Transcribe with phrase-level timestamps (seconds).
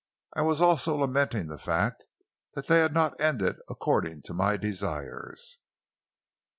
[0.35, 2.07] "I was also lamenting the fact
[2.55, 5.57] that they had not ended according to my desires."